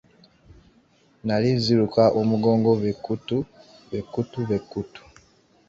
[1.21, 3.37] Nnali nziruka omugongo be kkutu,
[3.89, 5.01] be kkutu, be kkutu!